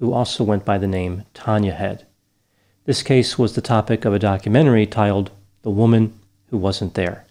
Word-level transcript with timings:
Who 0.00 0.12
also 0.12 0.42
went 0.42 0.64
by 0.64 0.78
the 0.78 0.86
name 0.86 1.24
Tanya 1.34 1.72
Head. 1.72 2.06
This 2.86 3.02
case 3.02 3.38
was 3.38 3.54
the 3.54 3.60
topic 3.60 4.06
of 4.06 4.14
a 4.14 4.18
documentary 4.18 4.86
titled 4.86 5.30
The 5.60 5.70
Woman 5.70 6.18
Who 6.48 6.56
Wasn't 6.56 6.94
There. 6.94 7.26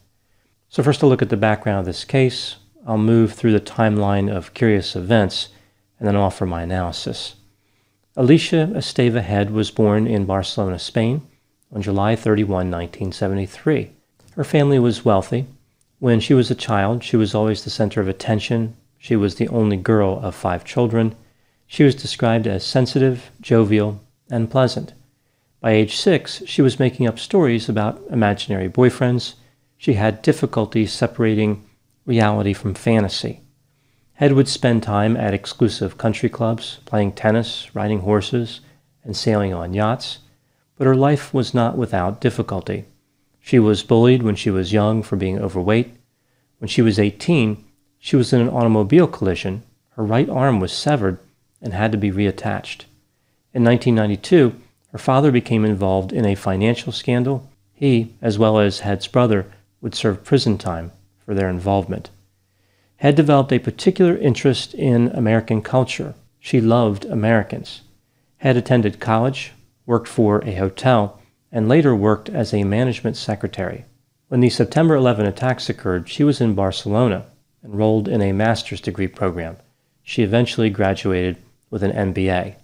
So, 0.70 0.84
first, 0.84 1.02
a 1.02 1.08
look 1.08 1.24
at 1.24 1.30
the 1.30 1.36
background 1.36 1.80
of 1.80 1.86
this 1.88 2.06
case. 2.06 2.58
I'll 2.86 3.00
move 3.00 3.34
through 3.34 3.54
the 3.54 3.60
timeline 3.60 4.32
of 4.32 4.54
curious 4.54 4.96
events 4.96 5.50
and 5.98 6.08
then 6.08 6.16
offer 6.16 6.46
my 6.46 6.62
analysis. 6.62 7.36
Alicia 8.16 8.72
Esteve 8.76 9.22
Head 9.22 9.50
was 9.50 9.72
born 9.72 10.06
in 10.06 10.26
Barcelona, 10.26 10.78
Spain 10.78 11.24
on 11.74 11.82
July 11.82 12.16
31, 12.16 12.70
1973. 12.70 13.92
Her 14.36 14.44
family 14.44 14.78
was 14.78 15.04
wealthy. 15.04 15.48
When 15.98 16.20
she 16.20 16.36
was 16.36 16.52
a 16.52 16.56
child, 16.56 17.04
she 17.04 17.18
was 17.18 17.34
always 17.34 17.64
the 17.64 17.72
center 17.72 18.00
of 18.00 18.08
attention. 18.08 18.76
She 19.00 19.16
was 19.16 19.36
the 19.36 19.48
only 19.48 19.78
girl 19.78 20.20
of 20.22 20.36
five 20.36 20.64
children 20.64 21.16
she 21.72 21.84
was 21.84 21.94
described 21.94 22.48
as 22.48 22.66
sensitive, 22.66 23.30
jovial, 23.42 24.02
and 24.32 24.50
pleasant. 24.50 24.92
By 25.62 25.74
age 25.74 25.96
six, 25.96 26.42
she 26.48 26.64
was 26.64 26.80
making 26.80 27.06
up 27.06 27.20
stories 27.20 27.70
about 27.70 28.02
imaginary 28.10 28.68
boyfriends. 28.68 29.36
She 29.78 29.94
had 29.94 30.24
difficulty 30.24 30.88
separating 30.88 31.64
reality 32.08 32.54
from 32.54 32.74
fantasy. 32.74 33.42
Head 34.14 34.34
would 34.34 34.48
spend 34.48 34.82
time 34.82 35.16
at 35.16 35.36
exclusive 35.36 36.00
country 36.00 36.28
clubs, 36.28 36.80
playing 36.86 37.12
tennis, 37.12 37.70
riding 37.76 38.00
horses, 38.00 38.62
and 39.04 39.16
sailing 39.16 39.54
on 39.54 39.76
yachts, 39.76 40.18
but 40.76 40.88
her 40.88 40.96
life 40.96 41.36
was 41.36 41.54
not 41.54 41.78
without 41.78 42.20
difficulty. 42.20 42.86
She 43.40 43.60
was 43.60 43.84
bullied 43.84 44.24
when 44.24 44.36
she 44.36 44.50
was 44.50 44.74
young 44.74 45.04
for 45.04 45.18
being 45.18 45.38
overweight. 45.38 45.96
When 46.58 46.68
she 46.68 46.82
was 46.82 46.98
18, 46.98 47.64
she 48.00 48.16
was 48.16 48.34
in 48.34 48.42
an 48.42 48.50
automobile 48.50 49.08
collision. 49.08 49.62
Her 49.90 50.04
right 50.04 50.30
arm 50.30 50.60
was 50.60 50.74
severed 50.74 51.20
and 51.62 51.74
had 51.74 51.92
to 51.92 51.98
be 51.98 52.12
reattached. 52.12 52.86
In 53.54 53.64
1992, 53.64 54.56
her 54.92 54.98
father 54.98 55.32
became 55.32 55.66
involved 55.66 56.12
in 56.12 56.26
a 56.26 56.36
financial 56.36 56.92
scandal. 56.92 57.50
He, 57.74 58.14
as 58.22 58.40
well 58.40 58.60
as 58.60 58.80
Head's 58.80 59.08
brother, 59.08 59.46
would 59.82 59.96
serve 59.96 60.24
prison 60.24 60.58
time 60.58 60.92
for 61.26 61.34
their 61.34 61.50
involvement. 61.50 62.10
Head 62.98 63.16
developed 63.16 63.54
a 63.54 63.60
particular 63.60 64.18
interest 64.18 64.74
in 64.74 65.08
American 65.10 65.62
culture. 65.62 66.16
She 66.40 66.60
loved 66.60 67.06
Americans. 67.06 67.82
Head 68.38 68.58
attended 68.58 69.00
college, 69.00 69.54
worked 69.86 70.08
for 70.08 70.44
a 70.44 70.56
hotel, 70.56 71.20
and 71.52 71.70
later 71.70 71.96
worked 71.96 72.30
as 72.30 72.54
a 72.54 72.64
management 72.64 73.18
secretary. 73.18 73.86
When 74.28 74.42
the 74.42 74.50
September 74.50 74.96
11 74.96 75.26
attacks 75.26 75.70
occurred, 75.70 76.10
she 76.10 76.24
was 76.24 76.42
in 76.42 76.56
Barcelona, 76.56 77.26
enrolled 77.64 78.08
in 78.08 78.22
a 78.22 78.32
master's 78.32 78.82
degree 78.82 79.08
program. 79.08 79.58
She 80.04 80.24
eventually 80.24 80.70
graduated 80.70 81.38
with 81.70 81.84
an 81.84 82.14
MBA. 82.14 82.56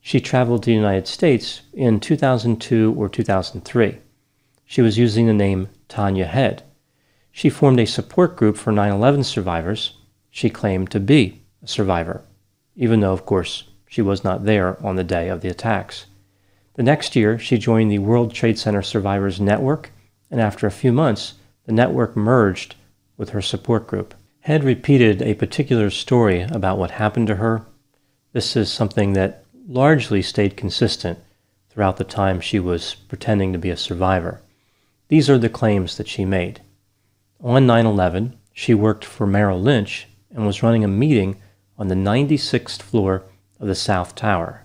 She 0.00 0.20
traveled 0.20 0.62
to 0.62 0.70
the 0.70 0.74
United 0.74 1.06
States 1.06 1.62
in 1.72 2.00
2002 2.00 2.94
or 2.96 3.08
2003. 3.08 3.98
She 4.64 4.82
was 4.82 4.98
using 4.98 5.26
the 5.26 5.32
name 5.32 5.68
Tanya 5.88 6.26
Head. 6.26 6.62
She 7.30 7.50
formed 7.50 7.80
a 7.80 7.86
support 7.86 8.36
group 8.36 8.56
for 8.56 8.72
9 8.72 8.92
11 8.92 9.24
survivors. 9.24 9.98
She 10.30 10.50
claimed 10.50 10.90
to 10.90 11.00
be 11.00 11.42
a 11.62 11.68
survivor, 11.68 12.22
even 12.76 13.00
though, 13.00 13.12
of 13.12 13.26
course, 13.26 13.64
she 13.88 14.02
was 14.02 14.24
not 14.24 14.44
there 14.44 14.84
on 14.84 14.96
the 14.96 15.04
day 15.04 15.28
of 15.28 15.40
the 15.40 15.48
attacks. 15.48 16.06
The 16.74 16.82
next 16.82 17.16
year, 17.16 17.38
she 17.38 17.58
joined 17.58 17.90
the 17.90 17.98
World 17.98 18.32
Trade 18.32 18.58
Center 18.58 18.82
Survivors 18.82 19.40
Network, 19.40 19.90
and 20.30 20.40
after 20.40 20.66
a 20.66 20.70
few 20.70 20.92
months, 20.92 21.34
the 21.64 21.72
network 21.72 22.16
merged 22.16 22.76
with 23.16 23.30
her 23.30 23.42
support 23.42 23.86
group. 23.86 24.14
Head 24.40 24.64
repeated 24.64 25.20
a 25.20 25.34
particular 25.34 25.90
story 25.90 26.42
about 26.42 26.78
what 26.78 26.92
happened 26.92 27.26
to 27.26 27.36
her 27.36 27.66
this 28.32 28.56
is 28.56 28.70
something 28.70 29.14
that 29.14 29.44
largely 29.68 30.22
stayed 30.22 30.56
consistent 30.56 31.18
throughout 31.70 31.96
the 31.96 32.04
time 32.04 32.40
she 32.40 32.58
was 32.58 32.94
pretending 32.94 33.52
to 33.52 33.58
be 33.58 33.70
a 33.70 33.76
survivor. 33.76 34.40
These 35.08 35.30
are 35.30 35.38
the 35.38 35.48
claims 35.48 35.96
that 35.96 36.08
she 36.08 36.24
made. 36.24 36.60
On 37.42 37.66
9 37.66 37.86
11, 37.86 38.36
she 38.52 38.74
worked 38.74 39.04
for 39.04 39.26
Merrill 39.26 39.60
Lynch 39.60 40.08
and 40.34 40.46
was 40.46 40.62
running 40.62 40.84
a 40.84 40.88
meeting 40.88 41.36
on 41.78 41.88
the 41.88 41.94
96th 41.94 42.82
floor 42.82 43.22
of 43.60 43.68
the 43.68 43.74
South 43.74 44.14
Tower. 44.14 44.64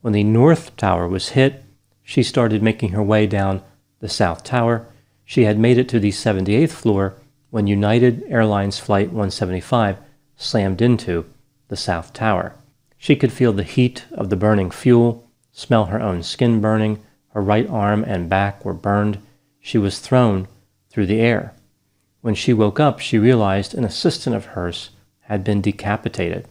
When 0.00 0.12
the 0.12 0.24
North 0.24 0.76
Tower 0.76 1.08
was 1.08 1.30
hit, 1.30 1.64
she 2.02 2.22
started 2.22 2.62
making 2.62 2.90
her 2.90 3.02
way 3.02 3.26
down 3.26 3.62
the 4.00 4.08
South 4.08 4.44
Tower. 4.44 4.86
She 5.24 5.44
had 5.44 5.58
made 5.58 5.78
it 5.78 5.88
to 5.88 5.98
the 5.98 6.10
78th 6.10 6.70
floor 6.70 7.14
when 7.50 7.66
United 7.66 8.24
Airlines 8.28 8.78
Flight 8.78 9.08
175 9.08 9.96
slammed 10.36 10.80
into 10.80 11.24
the 11.68 11.76
South 11.76 12.12
Tower. 12.12 12.54
She 13.04 13.16
could 13.16 13.34
feel 13.34 13.52
the 13.52 13.64
heat 13.64 14.06
of 14.12 14.30
the 14.30 14.36
burning 14.36 14.70
fuel, 14.70 15.28
smell 15.52 15.84
her 15.84 16.00
own 16.00 16.22
skin 16.22 16.62
burning, 16.62 17.02
her 17.34 17.42
right 17.42 17.68
arm 17.68 18.02
and 18.02 18.30
back 18.30 18.64
were 18.64 18.72
burned. 18.72 19.18
She 19.60 19.76
was 19.76 19.98
thrown 19.98 20.48
through 20.88 21.04
the 21.04 21.20
air. 21.20 21.52
When 22.22 22.34
she 22.34 22.54
woke 22.54 22.80
up, 22.80 23.00
she 23.00 23.18
realized 23.18 23.74
an 23.74 23.84
assistant 23.84 24.34
of 24.34 24.46
hers 24.46 24.88
had 25.24 25.44
been 25.44 25.60
decapitated. 25.60 26.48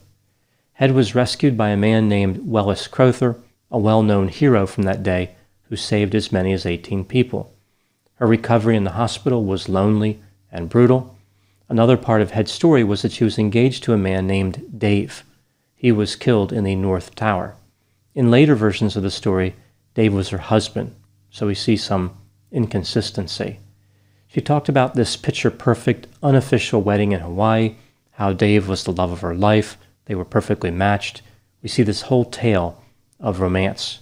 Head 0.73 0.91
was 0.91 1.15
rescued 1.15 1.57
by 1.57 1.69
a 1.69 1.75
man 1.75 2.07
named 2.07 2.47
Welles 2.47 2.85
Crowther, 2.85 3.37
a 3.71 3.79
well 3.79 4.03
known 4.03 4.27
hero 4.27 4.67
from 4.67 4.83
that 4.83 5.01
day 5.01 5.31
who 5.69 5.75
saved 5.75 6.13
as 6.13 6.31
many 6.31 6.53
as 6.53 6.67
18 6.67 7.05
people. 7.05 7.51
Her 8.17 8.27
recovery 8.27 8.77
in 8.77 8.83
the 8.83 8.91
hospital 8.91 9.43
was 9.43 9.69
lonely 9.69 10.21
and 10.51 10.69
brutal. 10.69 11.17
Another 11.67 11.97
part 11.97 12.21
of 12.21 12.29
Head's 12.29 12.51
story 12.51 12.83
was 12.83 13.01
that 13.01 13.11
she 13.11 13.23
was 13.23 13.39
engaged 13.39 13.81
to 13.85 13.93
a 13.93 13.97
man 13.97 14.27
named 14.27 14.77
Dave. 14.77 15.23
He 15.83 15.91
was 15.91 16.15
killed 16.15 16.53
in 16.53 16.63
the 16.63 16.77
North 16.77 17.13
Tower. 17.13 17.57
In 18.15 18.31
later 18.31 18.55
versions 18.55 18.95
of 18.95 19.03
the 19.03 19.11
story, 19.11 19.53
Dave 19.95 20.13
was 20.13 20.29
her 20.29 20.37
husband, 20.37 20.95
so 21.29 21.47
we 21.47 21.55
see 21.55 21.75
some 21.75 22.15
inconsistency. 22.53 23.59
She 24.25 24.39
talked 24.39 24.69
about 24.69 24.95
this 24.95 25.17
picture 25.17 25.51
perfect, 25.51 26.07
unofficial 26.23 26.81
wedding 26.81 27.11
in 27.11 27.19
Hawaii, 27.19 27.75
how 28.11 28.31
Dave 28.31 28.69
was 28.69 28.85
the 28.85 28.93
love 28.93 29.11
of 29.11 29.19
her 29.19 29.35
life, 29.35 29.77
they 30.05 30.15
were 30.15 30.23
perfectly 30.23 30.71
matched. 30.71 31.21
We 31.61 31.67
see 31.67 31.83
this 31.83 32.03
whole 32.03 32.23
tale 32.23 32.81
of 33.19 33.41
romance. 33.41 33.99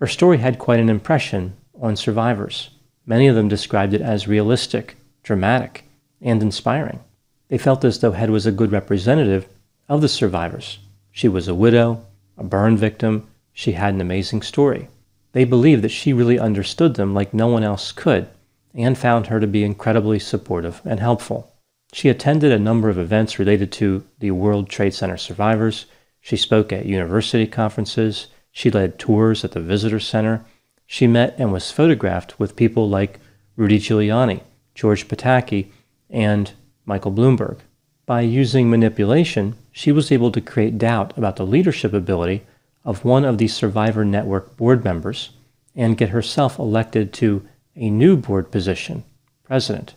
Her 0.00 0.08
story 0.08 0.38
had 0.38 0.58
quite 0.58 0.80
an 0.80 0.88
impression 0.88 1.54
on 1.80 1.94
survivors. 1.94 2.70
Many 3.06 3.28
of 3.28 3.36
them 3.36 3.46
described 3.46 3.94
it 3.94 4.02
as 4.02 4.26
realistic, 4.26 4.96
dramatic, 5.22 5.84
and 6.20 6.42
inspiring. 6.42 6.98
They 7.46 7.58
felt 7.58 7.84
as 7.84 8.00
though 8.00 8.10
Head 8.10 8.30
was 8.30 8.44
a 8.44 8.50
good 8.50 8.72
representative 8.72 9.46
of 9.88 10.00
the 10.00 10.08
survivors. 10.08 10.80
She 11.16 11.28
was 11.28 11.48
a 11.48 11.54
widow, 11.54 12.04
a 12.36 12.44
burn 12.44 12.76
victim, 12.76 13.26
she 13.54 13.72
had 13.72 13.94
an 13.94 14.02
amazing 14.02 14.42
story. 14.42 14.88
They 15.32 15.44
believed 15.44 15.80
that 15.80 15.88
she 15.88 16.12
really 16.12 16.38
understood 16.38 16.96
them 16.96 17.14
like 17.14 17.32
no 17.32 17.46
one 17.46 17.64
else 17.64 17.90
could, 17.90 18.28
and 18.74 18.98
found 18.98 19.28
her 19.28 19.40
to 19.40 19.46
be 19.46 19.64
incredibly 19.64 20.18
supportive 20.18 20.82
and 20.84 21.00
helpful. 21.00 21.54
She 21.94 22.10
attended 22.10 22.52
a 22.52 22.58
number 22.58 22.90
of 22.90 22.98
events 22.98 23.38
related 23.38 23.72
to 23.72 24.04
the 24.18 24.32
World 24.32 24.68
Trade 24.68 24.92
Center 24.92 25.16
survivors. 25.16 25.86
She 26.20 26.36
spoke 26.36 26.70
at 26.70 26.84
university 26.84 27.46
conferences. 27.46 28.26
She 28.52 28.70
led 28.70 28.98
tours 28.98 29.42
at 29.42 29.52
the 29.52 29.60
visitor 29.60 30.00
center. 30.00 30.44
She 30.86 31.06
met 31.06 31.34
and 31.38 31.50
was 31.50 31.72
photographed 31.72 32.38
with 32.38 32.56
people 32.56 32.90
like 32.90 33.20
Rudy 33.56 33.78
Giuliani, 33.78 34.42
George 34.74 35.08
Pataki, 35.08 35.70
and 36.10 36.52
Michael 36.84 37.12
Bloomberg. 37.12 37.60
By 38.06 38.20
using 38.20 38.70
manipulation, 38.70 39.56
she 39.72 39.90
was 39.90 40.12
able 40.12 40.30
to 40.30 40.40
create 40.40 40.78
doubt 40.78 41.16
about 41.18 41.34
the 41.34 41.44
leadership 41.44 41.92
ability 41.92 42.46
of 42.84 43.04
one 43.04 43.24
of 43.24 43.38
the 43.38 43.48
Survivor 43.48 44.04
Network 44.04 44.56
board 44.56 44.84
members 44.84 45.30
and 45.74 45.98
get 45.98 46.10
herself 46.10 46.56
elected 46.56 47.12
to 47.14 47.46
a 47.74 47.90
new 47.90 48.16
board 48.16 48.52
position, 48.52 49.02
president. 49.42 49.96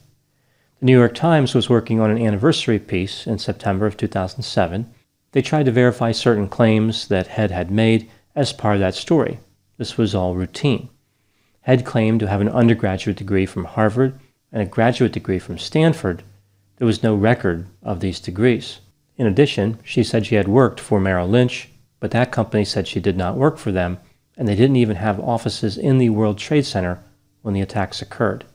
The 0.80 0.88
New 0.88 0.98
York 0.98 1.14
Times 1.14 1.54
was 1.54 1.70
working 1.70 2.00
on 2.00 2.10
an 2.10 2.18
anniversary 2.18 2.80
piece 2.80 3.28
in 3.28 3.38
September 3.38 3.86
of 3.86 3.96
2007. 3.96 4.92
They 5.32 5.44
tried 5.44 5.68
to 5.68 5.72
verify 5.72 6.12
certain 6.12 6.48
claims 6.48 7.10
that 7.10 7.28
Head 7.28 7.52
had 7.52 7.70
made 7.70 8.10
as 8.36 8.54
part 8.54 8.76
of 8.76 8.80
that 8.80 8.96
story. 8.96 9.40
This 9.78 9.98
was 9.98 10.16
all 10.16 10.34
routine. 10.34 10.90
Head 11.62 11.86
claimed 11.86 12.22
to 12.22 12.28
have 12.28 12.42
an 12.42 12.50
undergraduate 12.50 13.18
degree 13.18 13.46
from 13.46 13.66
Harvard 13.66 14.20
and 14.52 14.64
a 14.64 14.66
graduate 14.66 15.12
degree 15.12 15.38
from 15.38 15.60
Stanford. 15.60 16.24
There 16.80 16.88
was 16.88 17.04
no 17.04 17.14
record 17.14 17.68
of 17.84 18.00
these 18.00 18.20
degrees. 18.20 18.80
In 19.18 19.28
addition, 19.28 19.78
she 19.84 20.04
said 20.04 20.26
she 20.26 20.36
had 20.36 20.48
worked 20.48 20.80
for 20.80 21.00
Merrill 21.00 21.28
Lynch 21.28 21.70
but 22.00 22.12
that 22.12 22.32
company 22.32 22.64
said 22.64 22.88
she 22.88 23.00
did 23.00 23.18
not 23.18 23.36
work 23.36 23.58
for 23.58 23.72
them, 23.72 24.00
and 24.38 24.48
they 24.48 24.56
didn't 24.56 24.78
even 24.78 24.96
have 24.96 25.20
offices 25.20 25.78
in 25.78 25.98
the 25.98 26.10
World 26.10 26.38
Trade 26.38 26.66
Center 26.66 27.00
when 27.42 27.54
the 27.54 27.62
attacks 27.62 28.02
occurred. 28.02 28.46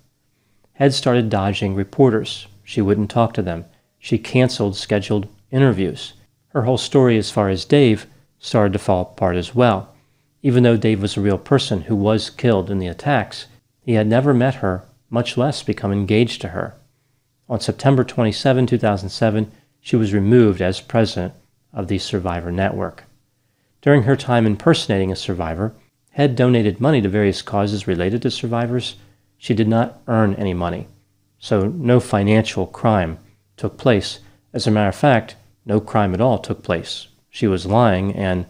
Head 0.74 0.94
started 0.94 1.28
dodging 1.28 1.74
reporters. 1.74 2.46
She 2.64 2.80
wouldn't 2.80 3.10
talk 3.10 3.34
to 3.34 3.42
them. 3.42 3.66
She 3.98 4.18
canceled 4.18 4.76
scheduled 4.76 5.28
interviews. 5.50 6.14
Her 6.48 6.62
whole 6.62 6.78
story, 6.78 7.18
as 7.18 7.30
far 7.30 7.48
as 7.48 7.64
Dave, 7.64 8.06
started 8.38 8.72
to 8.72 8.78
fall 8.78 9.02
apart 9.02 9.36
as 9.36 9.54
well. 9.54 9.94
Even 10.42 10.62
though 10.62 10.76
Dave 10.76 11.02
was 11.02 11.16
a 11.16 11.20
real 11.20 11.38
person 11.38 11.82
who 11.82 11.96
was 11.96 12.30
killed 12.30 12.70
in 12.70 12.78
the 12.78 12.86
attacks, 12.86 13.46
he 13.80 13.94
had 13.94 14.06
never 14.06 14.34
met 14.34 14.56
her, 14.56 14.84
much 15.10 15.36
less 15.36 15.62
become 15.62 15.92
engaged 15.92 16.40
to 16.40 16.48
her. 16.48 16.74
On 17.48 17.60
September 17.60 18.04
27, 18.04 18.66
2007, 18.66 19.52
she 19.80 19.96
was 19.96 20.14
removed 20.14 20.62
as 20.62 20.80
president 20.80 21.34
of 21.72 21.88
the 21.88 21.98
Survivor 21.98 22.50
Network. 22.50 23.04
During 23.82 24.04
her 24.04 24.16
time 24.16 24.46
impersonating 24.46 25.12
a 25.12 25.16
survivor, 25.16 25.74
Head 26.14 26.36
donated 26.36 26.80
money 26.80 27.02
to 27.02 27.08
various 27.08 27.42
causes 27.42 27.88
related 27.88 28.22
to 28.22 28.30
survivors. 28.30 28.94
She 29.36 29.52
did 29.52 29.66
not 29.66 30.00
earn 30.06 30.36
any 30.36 30.54
money, 30.54 30.86
so 31.40 31.66
no 31.66 31.98
financial 31.98 32.68
crime 32.68 33.18
took 33.56 33.76
place. 33.76 34.20
As 34.52 34.68
a 34.68 34.70
matter 34.70 34.90
of 34.90 34.94
fact, 34.94 35.34
no 35.66 35.80
crime 35.80 36.14
at 36.14 36.20
all 36.20 36.38
took 36.38 36.62
place. 36.62 37.08
She 37.30 37.48
was 37.48 37.66
lying, 37.66 38.14
and 38.14 38.46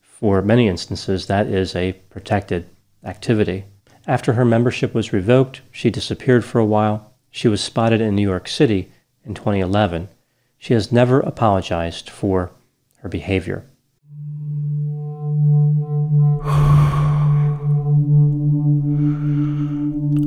for 0.00 0.42
many 0.42 0.68
instances, 0.68 1.26
that 1.26 1.48
is 1.48 1.74
a 1.74 1.94
protected 2.08 2.68
activity. 3.02 3.64
After 4.06 4.34
her 4.34 4.44
membership 4.44 4.94
was 4.94 5.12
revoked, 5.12 5.62
she 5.72 5.90
disappeared 5.90 6.44
for 6.44 6.60
a 6.60 6.64
while. 6.64 7.11
She 7.34 7.48
was 7.48 7.62
spotted 7.62 8.02
in 8.02 8.14
New 8.14 8.28
York 8.28 8.46
City 8.46 8.92
in 9.24 9.32
2011. 9.32 10.08
She 10.58 10.74
has 10.74 10.92
never 10.92 11.18
apologized 11.20 12.10
for 12.10 12.50
her 12.98 13.08
behavior. 13.08 13.64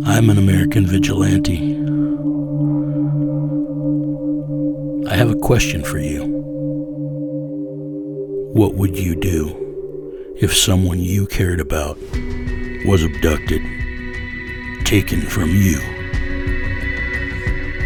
I'm 0.08 0.32
an 0.32 0.40
American 0.40 0.88
vigilante. 0.88 1.76
I 5.08 5.16
have 5.16 5.30
a 5.30 5.36
question 5.36 5.84
for 5.84 6.00
you. 6.00 6.26
What 8.54 8.74
would 8.74 8.98
you 8.98 9.16
do 9.16 10.34
if 10.42 10.58
someone 10.58 11.00
you 11.00 11.28
cared 11.28 11.60
about 11.60 12.00
was 12.88 13.04
abducted, 13.04 13.62
taken 14.86 15.22
from 15.22 15.52
you? 15.52 15.95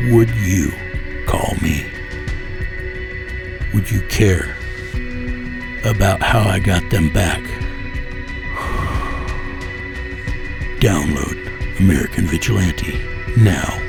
Would 0.07 0.29
you 0.31 0.71
call 1.25 1.55
me? 1.61 1.85
Would 3.73 3.91
you 3.91 3.99
care 4.03 4.55
about 5.83 6.21
how 6.21 6.39
I 6.39 6.59
got 6.59 6.89
them 6.89 7.11
back? 7.11 7.41
Download 10.79 11.35
American 11.79 12.27
Vigilante 12.27 12.97
now. 13.35 13.88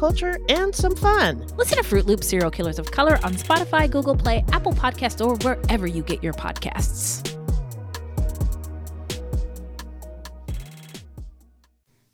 culture, 0.01 0.39
and 0.49 0.73
some 0.73 0.95
fun. 0.95 1.45
Listen 1.57 1.77
to 1.77 1.83
Fruit 1.83 2.07
Loop 2.07 2.23
Serial 2.23 2.49
Killers 2.49 2.79
of 2.79 2.89
Color 2.89 3.19
on 3.23 3.35
Spotify, 3.35 3.89
Google 3.89 4.15
Play, 4.15 4.43
Apple 4.51 4.73
Podcasts, 4.73 5.23
or 5.23 5.35
wherever 5.45 5.85
you 5.85 6.01
get 6.01 6.23
your 6.23 6.33
podcasts. 6.33 7.37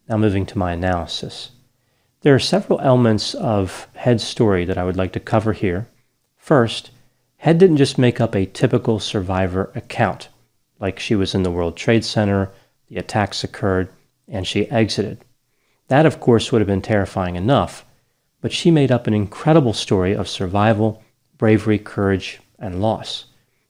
Now, 0.10 0.17
moving 0.17 0.46
to 0.48 0.58
my 0.58 0.74
analysis. 0.74 1.51
There 2.22 2.36
are 2.36 2.39
several 2.39 2.82
elements 2.82 3.34
of 3.36 3.88
Head's 3.94 4.24
story 4.24 4.65
that 4.65 4.77
I 4.77 4.84
would 4.84 4.98
like 4.98 5.13
to 5.13 5.22
cover 5.22 5.53
here. 5.53 5.88
First, 6.36 6.91
Head 7.38 7.58
didn't 7.58 7.77
just 7.77 7.98
make 7.98 8.20
up 8.20 8.36
a 8.36 8.46
typical 8.48 9.00
survivor 9.00 9.72
account, 9.75 10.27
like 10.79 11.00
she 11.00 11.15
was 11.15 11.34
in 11.34 11.44
the 11.44 11.51
World 11.51 11.77
Trade 11.77 12.03
Center, 12.03 12.50
the 12.89 12.98
attacks 12.98 13.46
occurred, 13.46 13.88
and 14.27 14.46
she 14.46 14.70
exited. 14.70 15.24
That, 15.88 16.06
of 16.06 16.20
course, 16.20 16.51
would 16.51 16.62
have 16.62 16.67
been 16.67 16.82
terrifying 16.82 17.36
enough, 17.36 17.86
but 18.41 18.51
she 18.51 18.72
made 18.72 18.91
up 18.91 19.08
an 19.08 19.13
incredible 19.13 19.74
story 19.74 20.13
of 20.13 20.27
survival, 20.27 21.03
bravery, 21.38 21.79
courage, 21.79 22.39
and 22.60 22.82
loss. 22.82 23.25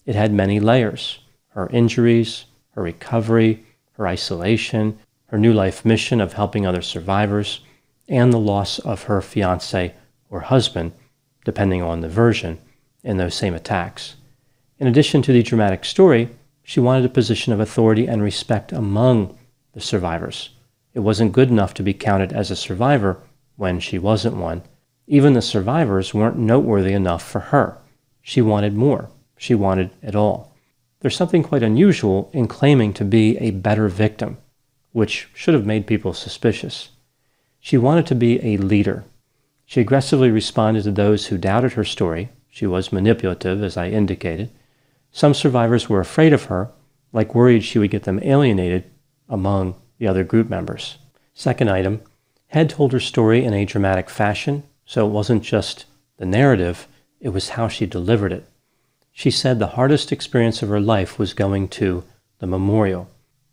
It 0.05 0.15
had 0.15 0.33
many 0.33 0.59
layers 0.59 1.19
her 1.49 1.67
injuries, 1.69 2.45
her 2.75 2.83
recovery, 2.83 3.65
her 3.93 4.07
isolation, 4.07 4.99
her 5.25 5.39
new 5.39 5.51
life 5.51 5.83
mission 5.83 6.21
of 6.21 6.33
helping 6.33 6.67
other 6.67 6.83
survivors, 6.83 7.61
and 8.07 8.31
the 8.31 8.39
loss 8.39 8.77
of 8.79 9.03
her 9.03 9.21
fiance 9.21 9.93
or 10.29 10.41
husband, 10.41 10.91
depending 11.43 11.81
on 11.81 12.01
the 12.01 12.09
version, 12.09 12.59
in 13.03 13.17
those 13.17 13.33
same 13.33 13.55
attacks. 13.55 14.15
In 14.79 14.85
addition 14.85 15.23
to 15.23 15.33
the 15.33 15.41
dramatic 15.41 15.83
story, 15.83 16.29
she 16.61 16.79
wanted 16.79 17.05
a 17.05 17.09
position 17.09 17.53
of 17.53 17.59
authority 17.59 18.05
and 18.07 18.21
respect 18.21 18.71
among 18.71 19.35
the 19.73 19.81
survivors. 19.81 20.49
It 20.97 21.03
wasn't 21.03 21.31
good 21.31 21.51
enough 21.51 21.75
to 21.75 21.83
be 21.83 21.93
counted 21.93 22.33
as 22.33 22.49
a 22.49 22.55
survivor 22.55 23.19
when 23.55 23.79
she 23.79 23.99
wasn't 23.99 24.37
one. 24.37 24.63
Even 25.05 25.33
the 25.33 25.43
survivors 25.43 26.11
weren't 26.11 26.39
noteworthy 26.39 26.91
enough 26.91 27.21
for 27.21 27.39
her. 27.39 27.77
She 28.23 28.41
wanted 28.41 28.73
more. 28.73 29.11
She 29.37 29.53
wanted 29.53 29.91
it 30.01 30.15
all. 30.15 30.55
There's 30.99 31.15
something 31.15 31.43
quite 31.43 31.61
unusual 31.61 32.31
in 32.33 32.47
claiming 32.47 32.93
to 32.93 33.05
be 33.05 33.37
a 33.37 33.51
better 33.51 33.87
victim, 33.89 34.39
which 34.91 35.29
should 35.35 35.53
have 35.53 35.67
made 35.67 35.85
people 35.85 36.13
suspicious. 36.13 36.89
She 37.59 37.77
wanted 37.77 38.07
to 38.07 38.15
be 38.15 38.43
a 38.43 38.57
leader. 38.57 39.03
She 39.67 39.81
aggressively 39.81 40.31
responded 40.31 40.85
to 40.85 40.91
those 40.91 41.27
who 41.27 41.37
doubted 41.37 41.73
her 41.73 41.85
story. 41.85 42.29
She 42.49 42.65
was 42.65 42.91
manipulative, 42.91 43.61
as 43.61 43.77
I 43.77 43.89
indicated. 43.89 44.49
Some 45.11 45.35
survivors 45.35 45.87
were 45.87 45.99
afraid 45.99 46.33
of 46.33 46.45
her, 46.45 46.71
like 47.13 47.35
worried 47.35 47.63
she 47.63 47.77
would 47.77 47.91
get 47.91 48.05
them 48.05 48.19
alienated 48.23 48.85
among 49.29 49.75
the 49.97 50.07
other 50.07 50.23
group 50.23 50.49
members. 50.49 50.97
Second 51.33 51.69
item, 51.69 52.01
Head 52.47 52.69
told 52.69 52.93
her 52.93 52.99
story 52.99 53.43
in 53.43 53.53
a 53.53 53.65
dramatic 53.65 54.09
fashion, 54.09 54.63
so 54.85 55.05
it 55.05 55.11
wasn't 55.11 55.43
just 55.43 55.85
the 56.17 56.25
narrative, 56.25 56.87
it 57.19 57.29
was 57.29 57.49
how 57.49 57.67
she 57.67 57.85
delivered 57.85 58.31
it. 58.31 58.47
She 59.11 59.31
said 59.31 59.59
the 59.59 59.67
hardest 59.67 60.11
experience 60.11 60.61
of 60.61 60.69
her 60.69 60.79
life 60.79 61.19
was 61.19 61.33
going 61.33 61.67
to 61.69 62.03
the 62.39 62.47
memorial. 62.47 63.09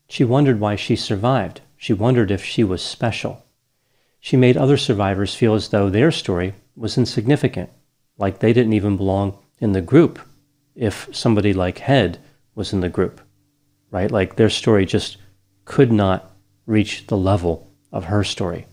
She 0.09 0.25
wondered 0.25 0.61
why 0.61 0.77
she 0.77 0.95
survived. 0.95 1.61
She 1.77 1.93
wondered 1.93 2.31
if 2.31 2.45
she 2.45 2.63
was 2.63 2.83
special. 2.83 3.45
She 4.21 4.37
made 4.37 4.57
other 4.57 4.77
survivors 4.77 5.35
feel 5.35 5.55
as 5.55 5.69
though 5.69 5.91
their 5.91 6.11
story 6.11 6.55
was 6.77 6.99
insignificant, 6.99 7.71
like 8.19 8.39
they 8.39 8.53
didn't 8.53 8.73
even 8.75 8.97
belong 8.97 9.39
in 9.59 9.73
the 9.73 9.81
group 9.81 10.19
if 10.75 11.09
somebody 11.13 11.53
like 11.53 11.79
Head 11.79 12.19
was 12.55 12.73
in 12.73 12.81
the 12.81 12.89
group, 12.89 13.21
right? 13.91 14.11
Like 14.11 14.37
their 14.37 14.51
story 14.51 14.87
just 14.87 15.17
could 15.65 15.93
not 15.93 16.34
reach 16.67 17.07
the 17.07 17.17
level 17.17 17.71
of 17.93 18.05
her 18.05 18.25
story. 18.25 18.67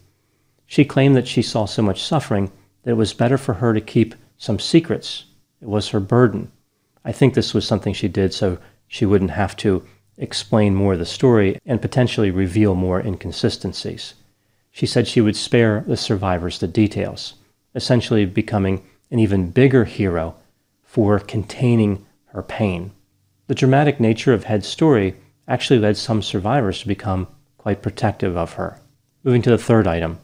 She 0.65 0.85
claimed 0.85 1.15
that 1.15 1.27
she 1.27 1.41
saw 1.41 1.65
so 1.65 1.81
much 1.81 2.01
suffering 2.01 2.51
that 2.83 2.91
it 2.91 2.97
was 2.97 3.13
better 3.13 3.37
for 3.37 3.55
her 3.55 3.73
to 3.73 3.81
keep 3.81 4.15
some 4.37 4.59
secrets. 4.59 5.25
It 5.61 5.67
was 5.67 5.89
her 5.89 5.99
burden. 5.99 6.51
I 7.03 7.11
think 7.11 7.33
this 7.33 7.53
was 7.53 7.67
something 7.67 7.93
she 7.93 8.07
did 8.07 8.33
so 8.33 8.57
she 8.87 9.05
wouldn't 9.05 9.31
have 9.31 9.55
to 9.57 9.85
explain 10.17 10.75
more 10.75 10.93
of 10.93 10.99
the 10.99 11.05
story 11.05 11.59
and 11.65 11.81
potentially 11.81 12.31
reveal 12.31 12.75
more 12.75 12.99
inconsistencies. 12.99 14.13
She 14.71 14.85
said 14.85 15.07
she 15.07 15.21
would 15.21 15.35
spare 15.35 15.83
the 15.85 15.97
survivors 15.97 16.59
the 16.59 16.67
details, 16.67 17.33
essentially 17.75 18.25
becoming 18.25 18.83
an 19.09 19.19
even 19.19 19.51
bigger 19.51 19.85
hero 19.85 20.35
for 20.83 21.19
containing 21.19 22.05
her 22.27 22.41
pain. 22.43 22.91
The 23.47 23.55
dramatic 23.55 23.99
nature 23.99 24.33
of 24.33 24.45
Head's 24.45 24.67
story 24.67 25.15
actually 25.47 25.79
led 25.79 25.97
some 25.97 26.21
survivors 26.21 26.79
to 26.79 26.87
become 26.87 27.27
quite 27.61 27.83
protective 27.83 28.35
of 28.35 28.53
her. 28.53 28.79
Moving 29.23 29.43
to 29.43 29.51
the 29.51 29.57
third 29.57 29.85
item. 29.85 30.17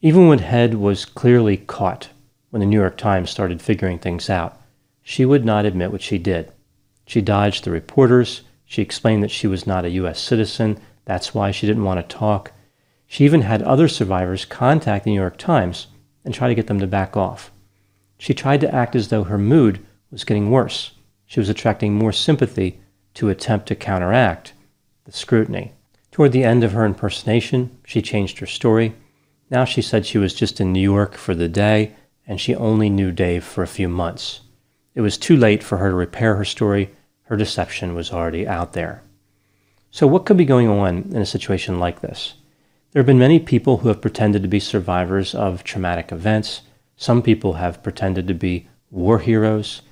Even 0.00 0.28
when 0.28 0.38
Head 0.38 0.74
was 0.74 1.04
clearly 1.04 1.56
caught, 1.56 2.10
when 2.50 2.60
the 2.60 2.66
New 2.66 2.78
York 2.78 2.96
Times 2.96 3.28
started 3.28 3.60
figuring 3.60 3.98
things 3.98 4.30
out, 4.30 4.60
she 5.02 5.24
would 5.24 5.44
not 5.44 5.66
admit 5.66 5.90
what 5.90 6.00
she 6.00 6.16
did. 6.16 6.52
She 7.04 7.20
dodged 7.20 7.64
the 7.64 7.72
reporters. 7.72 8.42
She 8.64 8.82
explained 8.82 9.24
that 9.24 9.32
she 9.32 9.48
was 9.48 9.66
not 9.66 9.84
a 9.84 9.90
U.S. 9.90 10.20
citizen. 10.20 10.80
That's 11.06 11.34
why 11.34 11.50
she 11.50 11.66
didn't 11.66 11.82
want 11.82 12.08
to 12.08 12.16
talk. 12.16 12.52
She 13.08 13.24
even 13.24 13.42
had 13.42 13.62
other 13.62 13.88
survivors 13.88 14.44
contact 14.44 15.04
the 15.04 15.10
New 15.10 15.20
York 15.20 15.38
Times 15.38 15.88
and 16.24 16.32
try 16.32 16.46
to 16.46 16.54
get 16.54 16.68
them 16.68 16.78
to 16.78 16.86
back 16.86 17.16
off. 17.16 17.50
She 18.16 18.32
tried 18.32 18.60
to 18.60 18.72
act 18.72 18.94
as 18.94 19.08
though 19.08 19.24
her 19.24 19.38
mood 19.38 19.84
was 20.12 20.22
getting 20.22 20.52
worse. 20.52 20.92
She 21.26 21.40
was 21.40 21.48
attracting 21.48 21.94
more 21.94 22.12
sympathy 22.12 22.78
to 23.14 23.28
attempt 23.28 23.66
to 23.66 23.74
counteract 23.74 24.52
the 25.04 25.10
scrutiny. 25.10 25.72
Toward 26.16 26.32
the 26.32 26.44
end 26.44 26.64
of 26.64 26.72
her 26.72 26.86
impersonation, 26.86 27.76
she 27.84 28.00
changed 28.00 28.38
her 28.38 28.46
story. 28.46 28.94
Now 29.50 29.66
she 29.66 29.82
said 29.82 30.06
she 30.06 30.16
was 30.16 30.32
just 30.32 30.62
in 30.62 30.72
New 30.72 30.80
York 30.80 31.14
for 31.14 31.34
the 31.34 31.46
day 31.46 31.94
and 32.26 32.40
she 32.40 32.54
only 32.54 32.88
knew 32.88 33.12
Dave 33.12 33.44
for 33.44 33.62
a 33.62 33.66
few 33.66 33.86
months. 33.86 34.40
It 34.94 35.02
was 35.02 35.18
too 35.18 35.36
late 35.36 35.62
for 35.62 35.76
her 35.76 35.90
to 35.90 35.94
repair 35.94 36.36
her 36.36 36.44
story. 36.46 36.90
Her 37.24 37.36
deception 37.36 37.94
was 37.94 38.12
already 38.12 38.48
out 38.48 38.72
there. 38.72 39.02
So, 39.90 40.06
what 40.06 40.24
could 40.24 40.38
be 40.38 40.46
going 40.46 40.68
on 40.68 41.10
in 41.10 41.18
a 41.18 41.26
situation 41.26 41.78
like 41.78 42.00
this? 42.00 42.32
There 42.92 43.00
have 43.00 43.06
been 43.06 43.18
many 43.18 43.38
people 43.38 43.76
who 43.76 43.88
have 43.88 44.00
pretended 44.00 44.40
to 44.40 44.48
be 44.48 44.58
survivors 44.58 45.34
of 45.34 45.64
traumatic 45.64 46.12
events. 46.12 46.62
Some 46.96 47.20
people 47.20 47.52
have 47.60 47.82
pretended 47.82 48.26
to 48.28 48.32
be 48.32 48.70
war 48.90 49.18
heroes. 49.18 49.82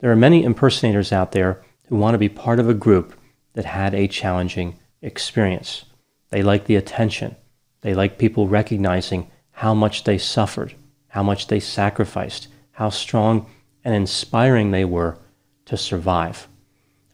There 0.00 0.12
are 0.12 0.26
many 0.28 0.44
impersonators 0.44 1.10
out 1.10 1.32
there 1.32 1.62
who 1.86 1.96
want 1.96 2.12
to 2.12 2.18
be 2.18 2.28
part 2.28 2.60
of 2.60 2.68
a 2.68 2.74
group 2.74 3.18
that 3.54 3.64
had 3.64 3.94
a 3.94 4.08
challenging 4.08 4.76
experience. 5.02 5.84
They 6.30 6.42
like 6.42 6.66
the 6.66 6.76
attention. 6.76 7.36
They 7.82 7.94
like 7.94 8.18
people 8.18 8.48
recognizing 8.48 9.30
how 9.52 9.74
much 9.74 10.04
they 10.04 10.18
suffered, 10.18 10.74
how 11.08 11.22
much 11.22 11.46
they 11.46 11.60
sacrificed, 11.60 12.48
how 12.72 12.90
strong 12.90 13.46
and 13.84 13.94
inspiring 13.94 14.70
they 14.70 14.84
were 14.84 15.18
to 15.66 15.76
survive. 15.76 16.48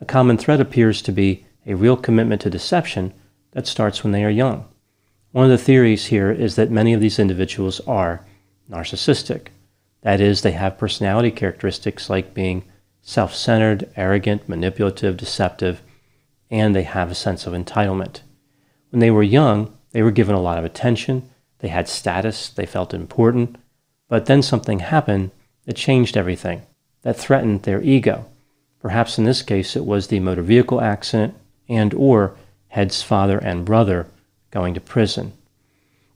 A 0.00 0.04
common 0.04 0.36
thread 0.36 0.60
appears 0.60 1.00
to 1.02 1.12
be 1.12 1.46
a 1.66 1.74
real 1.74 1.96
commitment 1.96 2.40
to 2.42 2.50
deception 2.50 3.12
that 3.52 3.66
starts 3.66 4.02
when 4.02 4.12
they 4.12 4.24
are 4.24 4.30
young. 4.30 4.66
One 5.32 5.44
of 5.44 5.50
the 5.50 5.64
theories 5.64 6.06
here 6.06 6.30
is 6.30 6.56
that 6.56 6.70
many 6.70 6.92
of 6.92 7.00
these 7.00 7.18
individuals 7.18 7.80
are 7.80 8.24
narcissistic. 8.70 9.48
That 10.02 10.20
is, 10.20 10.42
they 10.42 10.52
have 10.52 10.78
personality 10.78 11.30
characteristics 11.30 12.08
like 12.08 12.34
being 12.34 12.64
self 13.02 13.34
centered, 13.34 13.90
arrogant, 13.96 14.48
manipulative, 14.48 15.16
deceptive, 15.16 15.82
and 16.50 16.74
they 16.74 16.82
have 16.82 17.10
a 17.10 17.14
sense 17.14 17.46
of 17.46 17.52
entitlement. 17.52 18.20
When 18.90 19.00
they 19.00 19.10
were 19.10 19.22
young, 19.22 19.76
they 19.90 20.02
were 20.02 20.10
given 20.10 20.34
a 20.34 20.40
lot 20.40 20.58
of 20.58 20.64
attention, 20.64 21.30
they 21.58 21.68
had 21.68 21.88
status, 21.88 22.50
they 22.50 22.66
felt 22.66 22.94
important, 22.94 23.56
but 24.08 24.26
then 24.26 24.42
something 24.42 24.80
happened 24.80 25.30
that 25.64 25.76
changed 25.76 26.16
everything, 26.16 26.62
that 27.02 27.16
threatened 27.16 27.62
their 27.62 27.82
ego. 27.82 28.26
Perhaps 28.80 29.18
in 29.18 29.24
this 29.24 29.42
case 29.42 29.74
it 29.74 29.84
was 29.84 30.06
the 30.06 30.20
motor 30.20 30.42
vehicle 30.42 30.80
accident 30.80 31.34
and 31.68 31.92
or 31.94 32.36
Head's 32.68 33.02
father 33.02 33.38
and 33.38 33.64
brother 33.64 34.06
going 34.50 34.74
to 34.74 34.80
prison. 34.80 35.32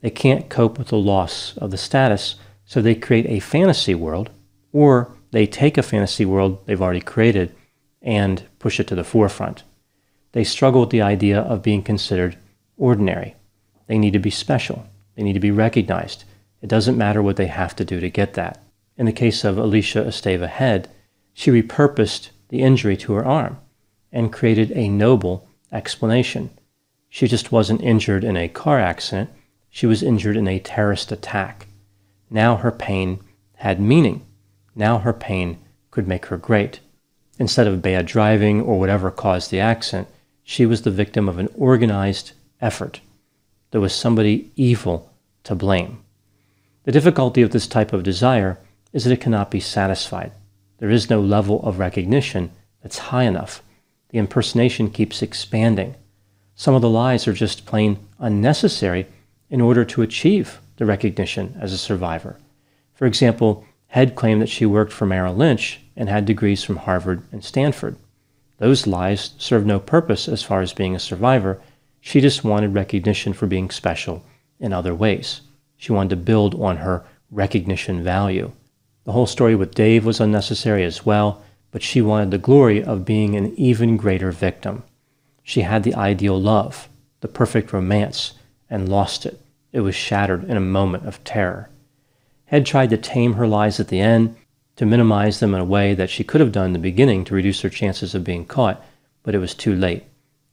They 0.02 0.10
can't 0.10 0.50
cope 0.50 0.78
with 0.78 0.88
the 0.88 0.98
loss 0.98 1.56
of 1.56 1.70
the 1.70 1.78
status, 1.78 2.36
so 2.66 2.82
they 2.82 2.94
create 2.94 3.26
a 3.26 3.40
fantasy 3.40 3.94
world 3.94 4.30
or 4.72 5.10
they 5.30 5.46
take 5.46 5.78
a 5.78 5.82
fantasy 5.82 6.24
world 6.24 6.58
they've 6.66 6.82
already 6.82 7.00
created 7.00 7.54
and 8.02 8.42
push 8.58 8.78
it 8.78 8.86
to 8.88 8.94
the 8.94 9.04
forefront. 9.04 9.62
They 10.32 10.44
struggle 10.44 10.82
with 10.82 10.90
the 10.90 11.02
idea 11.02 11.40
of 11.40 11.62
being 11.62 11.82
considered 11.82 12.36
ordinary. 12.76 13.34
They 13.86 13.98
need 13.98 14.12
to 14.12 14.18
be 14.18 14.30
special. 14.30 14.86
They 15.16 15.22
need 15.22 15.32
to 15.32 15.40
be 15.40 15.50
recognized. 15.50 16.24
It 16.62 16.68
doesn't 16.68 16.98
matter 16.98 17.22
what 17.22 17.36
they 17.36 17.46
have 17.46 17.74
to 17.76 17.84
do 17.84 18.00
to 18.00 18.10
get 18.10 18.34
that. 18.34 18.62
In 18.96 19.06
the 19.06 19.12
case 19.12 19.44
of 19.44 19.58
Alicia 19.58 20.04
Esteve 20.04 20.46
Head, 20.46 20.88
she 21.32 21.50
repurposed 21.50 22.30
the 22.48 22.62
injury 22.62 22.96
to 22.98 23.14
her 23.14 23.24
arm 23.24 23.58
and 24.12 24.32
created 24.32 24.70
a 24.72 24.88
noble 24.88 25.48
explanation. 25.72 26.50
She 27.08 27.26
just 27.26 27.50
wasn't 27.50 27.82
injured 27.82 28.24
in 28.24 28.36
a 28.36 28.48
car 28.48 28.78
accident, 28.78 29.30
she 29.70 29.86
was 29.86 30.02
injured 30.02 30.36
in 30.36 30.48
a 30.48 30.58
terrorist 30.58 31.12
attack. 31.12 31.66
Now 32.28 32.56
her 32.56 32.72
pain 32.72 33.20
had 33.56 33.80
meaning. 33.80 34.24
Now 34.74 34.98
her 34.98 35.12
pain 35.12 35.58
could 35.90 36.06
make 36.06 36.26
her 36.26 36.36
great. 36.36 36.80
Instead 37.38 37.66
of 37.66 37.82
bad 37.82 38.06
driving 38.06 38.60
or 38.60 38.78
whatever 38.78 39.10
caused 39.10 39.50
the 39.50 39.60
accident, 39.60 40.08
she 40.50 40.66
was 40.66 40.82
the 40.82 40.90
victim 40.90 41.28
of 41.28 41.38
an 41.38 41.48
organized 41.54 42.32
effort. 42.60 43.00
There 43.70 43.80
was 43.80 43.94
somebody 43.94 44.50
evil 44.56 45.08
to 45.44 45.54
blame. 45.54 46.02
The 46.82 46.90
difficulty 46.90 47.40
of 47.42 47.52
this 47.52 47.68
type 47.68 47.92
of 47.92 48.02
desire 48.02 48.58
is 48.92 49.04
that 49.04 49.12
it 49.12 49.20
cannot 49.20 49.52
be 49.52 49.60
satisfied. 49.60 50.32
There 50.78 50.90
is 50.90 51.08
no 51.08 51.20
level 51.20 51.62
of 51.62 51.78
recognition 51.78 52.50
that's 52.82 52.98
high 52.98 53.22
enough. 53.22 53.62
The 54.08 54.18
impersonation 54.18 54.90
keeps 54.90 55.22
expanding. 55.22 55.94
Some 56.56 56.74
of 56.74 56.82
the 56.82 56.90
lies 56.90 57.28
are 57.28 57.32
just 57.32 57.64
plain 57.64 58.00
unnecessary 58.18 59.06
in 59.50 59.60
order 59.60 59.84
to 59.84 60.02
achieve 60.02 60.60
the 60.78 60.84
recognition 60.84 61.56
as 61.60 61.72
a 61.72 61.78
survivor. 61.78 62.40
For 62.94 63.06
example, 63.06 63.64
Head 63.86 64.16
claimed 64.16 64.42
that 64.42 64.48
she 64.48 64.66
worked 64.66 64.92
for 64.92 65.06
Merrill 65.06 65.36
Lynch 65.36 65.78
and 65.94 66.08
had 66.08 66.24
degrees 66.24 66.64
from 66.64 66.78
Harvard 66.78 67.22
and 67.30 67.44
Stanford. 67.44 67.94
Those 68.60 68.86
lies 68.86 69.32
served 69.38 69.66
no 69.66 69.80
purpose 69.80 70.28
as 70.28 70.42
far 70.42 70.60
as 70.60 70.74
being 70.74 70.94
a 70.94 71.00
survivor. 71.00 71.60
She 72.00 72.20
just 72.20 72.44
wanted 72.44 72.74
recognition 72.74 73.32
for 73.32 73.46
being 73.46 73.70
special 73.70 74.22
in 74.60 74.74
other 74.74 74.94
ways. 74.94 75.40
She 75.78 75.92
wanted 75.92 76.10
to 76.10 76.16
build 76.16 76.54
on 76.60 76.76
her 76.76 77.04
recognition 77.30 78.04
value. 78.04 78.52
The 79.04 79.12
whole 79.12 79.26
story 79.26 79.54
with 79.54 79.74
Dave 79.74 80.04
was 80.04 80.20
unnecessary 80.20 80.84
as 80.84 81.06
well, 81.06 81.42
but 81.70 81.82
she 81.82 82.02
wanted 82.02 82.30
the 82.30 82.38
glory 82.38 82.84
of 82.84 83.06
being 83.06 83.34
an 83.34 83.54
even 83.56 83.96
greater 83.96 84.30
victim. 84.30 84.82
She 85.42 85.62
had 85.62 85.82
the 85.82 85.94
ideal 85.94 86.38
love, 86.38 86.90
the 87.22 87.28
perfect 87.28 87.72
romance, 87.72 88.34
and 88.68 88.90
lost 88.90 89.24
it. 89.24 89.40
It 89.72 89.80
was 89.80 89.94
shattered 89.94 90.44
in 90.44 90.58
a 90.58 90.60
moment 90.60 91.06
of 91.06 91.24
terror. 91.24 91.70
Head 92.44 92.66
tried 92.66 92.90
to 92.90 92.98
tame 92.98 93.34
her 93.34 93.46
lies 93.46 93.80
at 93.80 93.88
the 93.88 94.00
end, 94.00 94.36
to 94.80 94.86
minimize 94.86 95.40
them 95.40 95.54
in 95.54 95.60
a 95.60 95.64
way 95.64 95.92
that 95.92 96.08
she 96.08 96.24
could 96.24 96.40
have 96.40 96.52
done 96.52 96.68
in 96.68 96.72
the 96.72 96.78
beginning 96.78 97.22
to 97.22 97.34
reduce 97.34 97.60
her 97.60 97.68
chances 97.68 98.14
of 98.14 98.24
being 98.24 98.46
caught, 98.46 98.82
but 99.22 99.34
it 99.34 99.38
was 99.38 99.52
too 99.52 99.76
late. 99.76 100.04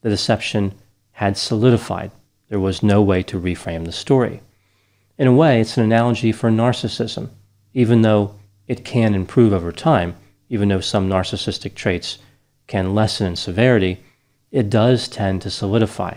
The 0.01 0.10
deception 0.10 0.74
had 1.12 1.38
solidified. 1.38 2.12
There 2.50 2.60
was 2.60 2.84
no 2.84 3.01
way 3.01 3.24
to 3.24 3.39
reframe 3.39 3.86
the 3.86 3.93
story. 3.93 4.41
In 5.17 5.27
a 5.27 5.34
way, 5.34 5.62
it's 5.62 5.77
an 5.77 5.84
analogy 5.84 6.34
for 6.34 6.51
narcissism. 6.51 7.29
Even 7.74 8.01
though 8.01 8.36
it 8.67 8.84
can 8.84 9.15
improve 9.15 9.53
over 9.53 9.72
time, 9.72 10.13
even 10.50 10.67
though 10.67 10.81
some 10.81 11.07
narcissistic 11.07 11.74
traits 11.74 12.17
can 12.67 12.93
lessen 12.93 13.27
in 13.27 13.38
severity, 13.38 14.03
it 14.51 14.69
does 14.69 15.07
tend 15.07 15.41
to 15.43 15.50
solidify. 15.50 16.15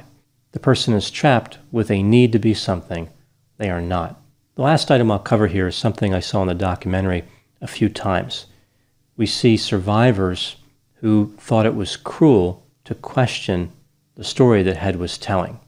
The 0.50 0.58
person 0.58 0.94
is 0.94 1.12
trapped 1.12 1.58
with 1.70 1.92
a 1.92 2.02
need 2.02 2.32
to 2.32 2.40
be 2.40 2.54
something 2.54 3.08
they 3.58 3.70
are 3.70 3.80
not. 3.80 4.20
The 4.56 4.62
last 4.62 4.90
item 4.90 5.12
I'll 5.12 5.20
cover 5.20 5.46
here 5.46 5.68
is 5.68 5.76
something 5.76 6.12
I 6.12 6.18
saw 6.18 6.42
in 6.42 6.48
the 6.48 6.54
documentary 6.54 7.22
a 7.60 7.66
few 7.66 7.88
times. 7.88 8.46
We 9.16 9.26
see 9.26 9.56
survivors 9.56 10.56
who 10.96 11.34
thought 11.38 11.66
it 11.66 11.74
was 11.74 11.96
cruel 11.96 12.66
to 12.84 12.94
question 12.94 13.72
the 14.16 14.24
story 14.24 14.62
that 14.62 14.76
Head 14.76 14.96
was 14.96 15.18
telling. 15.18 15.60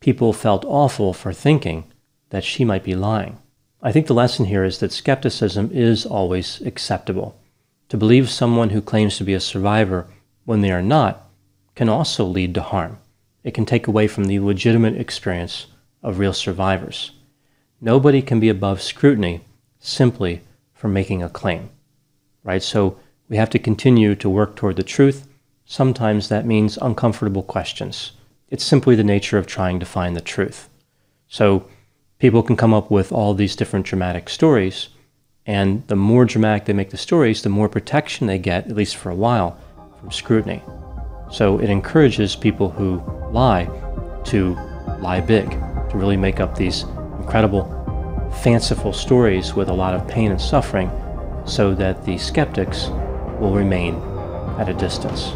People 0.00 0.32
felt 0.32 0.64
awful 0.64 1.12
for 1.12 1.32
thinking 1.32 1.84
that 2.30 2.44
she 2.44 2.64
might 2.64 2.84
be 2.84 2.94
lying. 2.94 3.38
I 3.82 3.92
think 3.92 4.06
the 4.06 4.14
lesson 4.14 4.46
here 4.46 4.64
is 4.64 4.78
that 4.78 4.92
skepticism 4.92 5.70
is 5.72 6.06
always 6.06 6.60
acceptable. 6.62 7.38
To 7.90 7.96
believe 7.96 8.28
someone 8.28 8.70
who 8.70 8.80
claims 8.80 9.16
to 9.18 9.24
be 9.24 9.34
a 9.34 9.40
survivor 9.40 10.06
when 10.44 10.60
they 10.60 10.72
are 10.72 10.82
not 10.82 11.28
can 11.74 11.88
also 11.88 12.24
lead 12.24 12.54
to 12.54 12.62
harm. 12.62 12.98
It 13.44 13.54
can 13.54 13.66
take 13.66 13.86
away 13.86 14.08
from 14.08 14.24
the 14.24 14.40
legitimate 14.40 14.96
experience 14.96 15.66
of 16.02 16.18
real 16.18 16.32
survivors. 16.32 17.12
Nobody 17.80 18.22
can 18.22 18.40
be 18.40 18.48
above 18.48 18.82
scrutiny 18.82 19.42
simply 19.78 20.40
for 20.76 20.88
making 20.88 21.22
a 21.22 21.28
claim, 21.28 21.70
right? 22.44 22.62
So 22.62 22.98
we 23.28 23.36
have 23.36 23.50
to 23.50 23.58
continue 23.58 24.14
to 24.14 24.30
work 24.30 24.54
toward 24.54 24.76
the 24.76 24.84
truth. 24.84 25.26
Sometimes 25.64 26.28
that 26.28 26.46
means 26.46 26.76
uncomfortable 26.76 27.42
questions. 27.42 28.12
It's 28.50 28.64
simply 28.64 28.94
the 28.94 29.02
nature 29.02 29.38
of 29.38 29.46
trying 29.48 29.80
to 29.80 29.86
find 29.86 30.14
the 30.14 30.20
truth. 30.20 30.68
So 31.26 31.66
people 32.20 32.44
can 32.44 32.56
come 32.56 32.72
up 32.72 32.90
with 32.90 33.10
all 33.10 33.34
these 33.34 33.56
different 33.56 33.86
dramatic 33.86 34.28
stories, 34.28 34.90
and 35.44 35.86
the 35.88 35.96
more 35.96 36.24
dramatic 36.24 36.66
they 36.66 36.72
make 36.72 36.90
the 36.90 36.96
stories, 36.96 37.42
the 37.42 37.48
more 37.48 37.68
protection 37.68 38.26
they 38.26 38.38
get, 38.38 38.66
at 38.66 38.76
least 38.76 38.96
for 38.96 39.10
a 39.10 39.14
while, 39.14 39.58
from 39.98 40.12
scrutiny. 40.12 40.62
So 41.32 41.58
it 41.58 41.70
encourages 41.70 42.36
people 42.36 42.70
who 42.70 43.02
lie 43.32 43.68
to 44.26 44.54
lie 45.00 45.20
big, 45.20 45.50
to 45.50 45.90
really 45.94 46.16
make 46.16 46.38
up 46.38 46.56
these 46.56 46.82
incredible, 47.18 47.64
fanciful 48.42 48.92
stories 48.92 49.54
with 49.54 49.68
a 49.68 49.72
lot 49.72 49.94
of 49.94 50.06
pain 50.06 50.30
and 50.30 50.40
suffering 50.40 50.90
so 51.44 51.74
that 51.74 52.04
the 52.04 52.18
skeptics 52.18 52.88
will 53.40 53.54
remain 53.54 53.94
at 54.58 54.68
a 54.68 54.74
distance. 54.74 55.32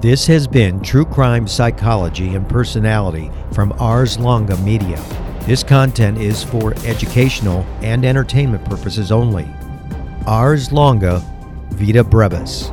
This 0.00 0.26
has 0.28 0.46
been 0.46 0.80
True 0.80 1.04
Crime 1.04 1.46
Psychology 1.46 2.34
and 2.34 2.48
Personality 2.48 3.30
from 3.52 3.72
Ars 3.78 4.18
Longa 4.18 4.56
Media. 4.58 5.02
This 5.42 5.62
content 5.62 6.18
is 6.18 6.42
for 6.42 6.72
educational 6.86 7.66
and 7.82 8.04
entertainment 8.04 8.64
purposes 8.64 9.12
only. 9.12 9.46
Ars 10.26 10.72
Longa 10.72 11.22
Vita 11.70 12.02
Brevis. 12.04 12.72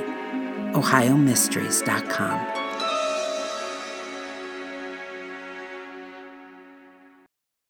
OhioMysteries.com. 0.73 2.60